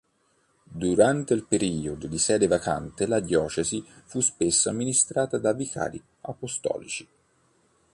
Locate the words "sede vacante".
2.17-3.05